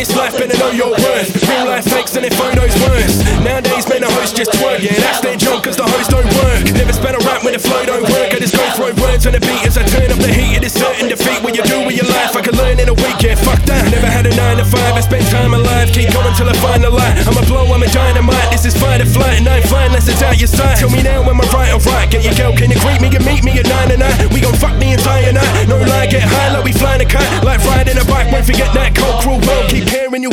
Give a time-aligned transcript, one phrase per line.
[0.00, 1.28] this life, better know your worth.
[1.44, 3.20] Real life fakes and their photos worse.
[3.44, 4.80] Nowadays, man, the host just twerk.
[4.80, 6.64] Yeah, that's their job, cause the host don't work.
[6.72, 8.32] Never spell a rap when the flow don't work.
[8.32, 10.56] I just go throw words on the beat as I turn up the heat.
[10.56, 11.44] It is certain defeat.
[11.44, 13.20] What you do with your life, I can learn in a week.
[13.20, 13.92] Yeah, fuck that.
[13.92, 14.96] Never had a nine to five.
[14.96, 15.92] I spend time alive.
[15.92, 17.20] Keep going till I find the light.
[17.28, 18.48] I'm a blow, I'm a dynamite.
[18.48, 20.80] This is fight or flight, and I ain't flying unless it's out your sight.
[20.80, 22.08] Tell me now, am I right or right?
[22.08, 24.16] Get your girl, can you greet me and meet me at nine and nine?
[24.32, 25.68] We gon' fuck the entire night.
[25.68, 27.28] No lie, get high like we flying a kite.
[27.44, 28.96] Like riding a bike, won't forget that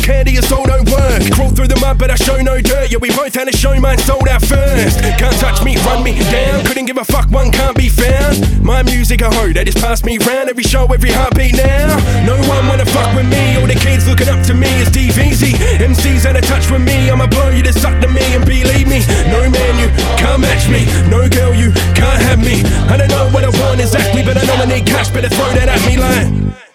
[0.08, 1.22] care, your soul don't work.
[1.32, 2.90] Crawl through the mud, but I show no dirt.
[2.90, 5.00] Yeah, we both had a show, mine sold out first.
[5.22, 6.66] Can't touch me, run me down.
[6.66, 8.64] Couldn't give a fuck, one can't be found.
[8.64, 10.50] My music, a hoe, they just pass me round.
[10.50, 11.98] Every show, every heartbeat now.
[12.26, 13.58] No one wanna fuck with me.
[13.58, 15.54] All the kids looking up to me is DVZ.
[15.78, 17.10] MCs out of touch with me.
[17.10, 19.06] I'ma blow you to suck to me and believe me.
[19.30, 20.86] No man, you can't match me.
[21.10, 22.64] No girl, you can't have me.
[22.90, 25.10] I don't know what I want exactly, but I know I need cash.
[25.10, 26.67] Better throw that at me like.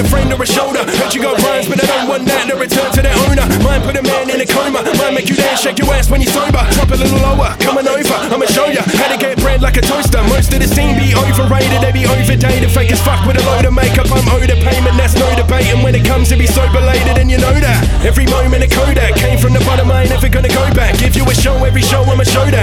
[0.00, 0.80] A friend or a shoulder.
[0.80, 3.44] Heard you got rhymes, but I don't want that to return to the owner.
[3.60, 4.80] Mine put a man in a coma.
[4.96, 6.64] Mine make you dance, shake your ass when you're sober.
[6.72, 8.16] Drop a little lower, coming over.
[8.32, 10.24] I'ma show ya how to get bread like a toaster.
[10.32, 12.72] Most of the scene be overrated, they be overdated.
[12.72, 14.08] Fake as fuck with a load of makeup.
[14.08, 15.84] I'm owed a payment, that's no debating.
[15.84, 17.78] When it comes to be so belated, and you know that.
[18.00, 20.96] Every moment a Kodak came from the bottom, I ain't never gonna go back.
[20.98, 22.59] Give you a show, every show I'ma show that.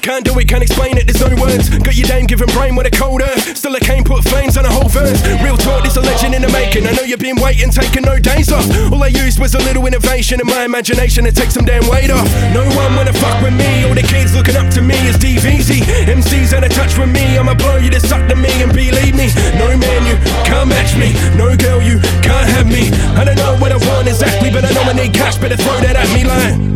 [0.00, 1.68] Can't do it, can't explain it, there's no words.
[1.68, 3.56] Got your dame giving brain with a cold earth.
[3.56, 5.20] Still I can't put flames on a whole verse.
[5.44, 6.86] Real talk, this a legend in the making.
[6.86, 8.64] I know you've been waiting, taking no days off.
[8.92, 12.10] All I used was a little innovation in my imagination to take some damn weight
[12.10, 12.26] off.
[12.54, 15.84] No one wanna fuck with me, all the kids looking up to me is DVZ.
[16.08, 19.14] MCs out of touch with me, I'ma blow you to suck to me and believe
[19.14, 19.28] me.
[19.60, 20.16] No man, you
[20.48, 21.12] can't match me.
[21.36, 22.90] No girl, you can't have me.
[23.20, 25.76] I don't know what I want exactly, but I know I need cash, better throw
[25.80, 26.69] that at me like.